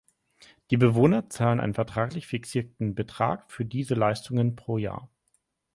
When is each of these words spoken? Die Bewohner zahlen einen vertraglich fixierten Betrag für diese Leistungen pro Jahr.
Die 0.71 0.77
Bewohner 0.77 1.29
zahlen 1.29 1.59
einen 1.59 1.75
vertraglich 1.75 2.25
fixierten 2.25 2.95
Betrag 2.95 3.51
für 3.51 3.65
diese 3.65 3.93
Leistungen 3.93 4.55
pro 4.55 4.79
Jahr. 4.79 5.11